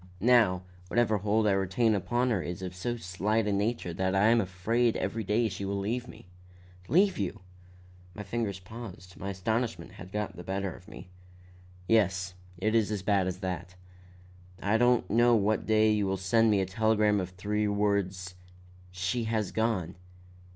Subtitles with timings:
[0.19, 4.15] Now, whatever hold I still retain upon her is of so slight a nature that
[4.15, 6.25] I am afraid every day she will leave me."
[6.87, 7.41] "Leave you!"
[8.15, 11.11] My fingers paused; my astonishment had got the better of me.
[11.87, 13.75] "Yes; it is as bad as that.
[14.59, 18.33] I don't know what day you will send me a telegram of three words,
[18.91, 19.97] 'She has gone.